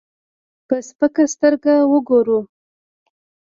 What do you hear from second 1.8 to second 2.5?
وګورو.